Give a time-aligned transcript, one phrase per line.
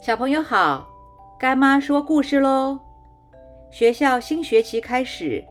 [0.00, 0.88] 小朋友好，
[1.36, 2.78] 干妈说故事喽。
[3.68, 5.44] 学校新学期开始，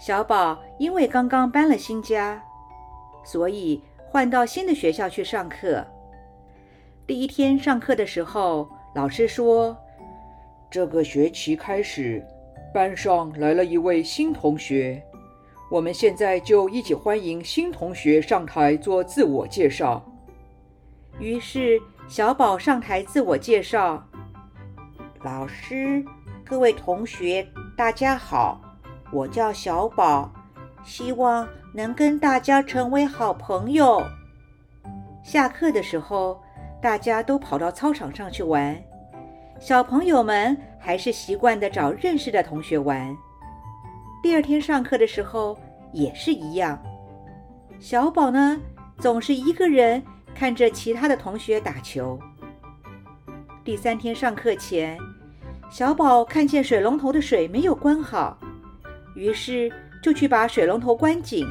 [0.00, 2.42] 小宝因为刚刚搬了新家，
[3.24, 5.86] 所以换到新的学校去上课。
[7.06, 9.76] 第一天上课的时候，老师说
[10.68, 12.22] ：“这个学期开始，
[12.74, 15.00] 班上来了一位新同学，
[15.70, 20.04] 我们现在就一起欢迎新同学上台做自我介绍。”
[21.20, 21.80] 于是。
[22.08, 24.02] 小宝上台自我介绍
[25.22, 26.02] ：“老师，
[26.42, 28.58] 各位同学，大家好，
[29.12, 30.32] 我叫小宝，
[30.82, 34.02] 希望能跟大家成为好朋友。”
[35.22, 36.40] 下课的时候，
[36.80, 38.74] 大家都跑到操场上去玩。
[39.60, 43.14] 小朋友们还是习惯的找认识的同学玩。
[44.22, 45.58] 第二天上课的时候
[45.92, 46.82] 也是一样。
[47.78, 48.58] 小宝呢，
[48.96, 50.02] 总是一个人。
[50.38, 52.16] 看着其他的同学打球。
[53.64, 54.96] 第三天上课前，
[55.68, 58.38] 小宝看见水龙头的水没有关好，
[59.16, 59.68] 于是
[60.00, 61.44] 就去把水龙头关紧。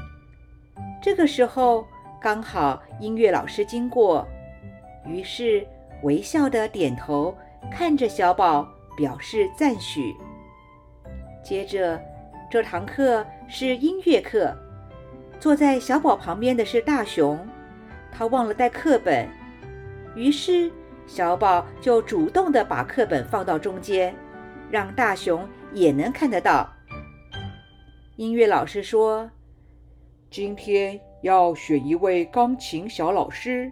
[1.02, 1.86] 这个时候
[2.22, 4.26] 刚好音乐老师经过，
[5.06, 5.68] 于是
[6.04, 7.38] 微笑的点头，
[7.70, 10.16] 看着小宝表示赞许。
[11.44, 12.02] 接着，
[12.50, 14.56] 这堂课是音乐课，
[15.42, 17.38] 坐在小宝旁边的是大熊。
[18.12, 19.28] 他忘了带课本，
[20.16, 20.72] 于是
[21.06, 24.16] 小宝就主动的把课本放到中间，
[24.70, 26.68] 让大熊也能看得到。
[28.16, 29.30] 音乐老师说
[30.32, 33.72] ：“今天要选一位钢琴小老师，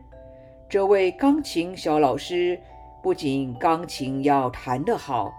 [0.70, 2.60] 这位钢琴小老师
[3.02, 5.34] 不仅钢琴要弹得好，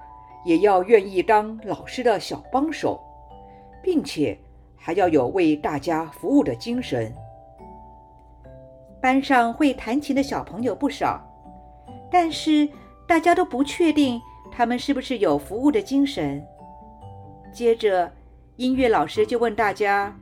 [0.45, 3.01] 也要愿意当老师的小帮手，
[3.83, 4.37] 并且
[4.77, 7.15] 还要有为大家服务的精神。”
[9.07, 11.25] 班上会弹琴的小朋友不少，
[12.11, 12.69] 但是
[13.07, 16.45] 大家都不确定他们是不是有服务的精神。
[17.53, 18.13] 接着，
[18.57, 20.13] 音乐老师就问大家：“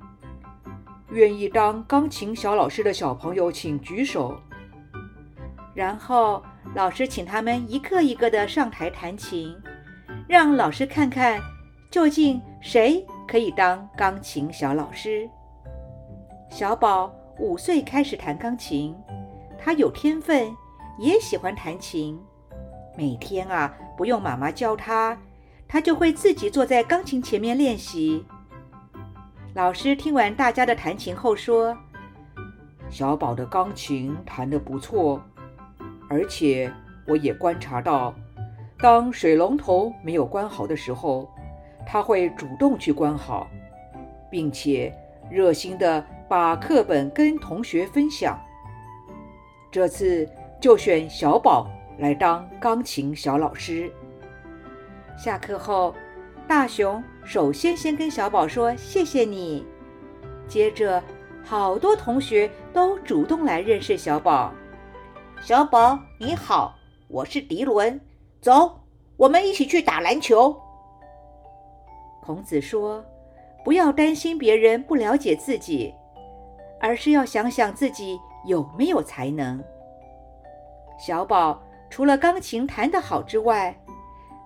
[1.12, 4.38] 愿意当钢琴小老师的小朋友，请举手。”
[5.72, 6.42] 然后
[6.74, 9.56] 老师请他们一个一个的上台弹琴，
[10.28, 11.40] 让老师看看
[11.90, 15.26] 究竟谁可以当钢琴小老师。
[16.50, 17.10] 小宝。
[17.38, 18.94] 五岁开始弹钢琴，
[19.58, 20.54] 他有天分，
[20.98, 22.18] 也喜欢弹琴。
[22.96, 25.18] 每天啊，不用妈妈教他，
[25.66, 28.24] 他就会自己坐在钢琴前面练习。
[29.54, 31.76] 老师听完大家的弹琴后说
[32.88, 35.20] ：“小宝的钢琴弹得不错，
[36.08, 36.72] 而且
[37.04, 38.14] 我也观察到，
[38.78, 41.28] 当水龙头没有关好的时候，
[41.84, 43.48] 他会主动去关好，
[44.30, 44.94] 并且
[45.28, 48.36] 热心的。”把课本跟同学分享。
[49.70, 50.28] 这次
[50.60, 53.88] 就选小宝来当钢琴小老师。
[55.16, 55.94] 下课后，
[56.48, 59.64] 大熊首先先跟小宝说：“谢谢你。”
[60.48, 61.00] 接着，
[61.44, 64.52] 好多同学都主动来认识小宝。
[65.40, 66.74] 小宝你好，
[67.06, 68.00] 我是迪伦，
[68.40, 68.80] 走，
[69.16, 70.60] 我们一起去打篮球。
[72.20, 73.04] 孔子说
[73.64, 75.94] ：“不要担心别人不了解自己。”
[76.80, 79.62] 而是要想想自己有没有才能。
[80.98, 83.76] 小宝除了钢琴弹得好之外，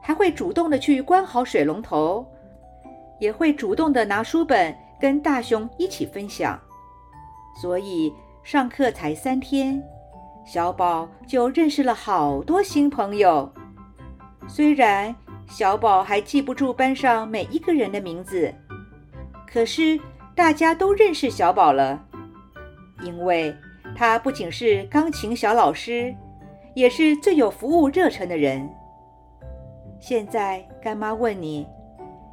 [0.01, 2.27] 还会主动的去关好水龙头，
[3.19, 6.59] 也会主动的拿书本跟大熊一起分享。
[7.61, 8.13] 所以
[8.43, 9.83] 上课才三天，
[10.47, 13.51] 小宝就认识了好多新朋友。
[14.47, 15.15] 虽然
[15.49, 18.55] 小宝还记不住班上每一个人的名字，
[19.47, 20.01] 可是
[20.35, 22.08] 大家都认识小宝了。
[23.03, 23.55] 因为
[23.95, 26.15] 他不仅是钢琴小老师，
[26.75, 28.69] 也是最有服务热忱的人。
[30.01, 31.67] 现在干妈问你，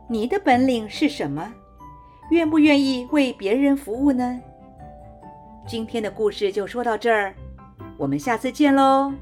[0.07, 1.53] 你的本领是什么？
[2.31, 4.39] 愿不愿意为别人服务呢？
[5.67, 7.33] 今天的故事就说到这儿，
[7.97, 9.13] 我们下次见喽。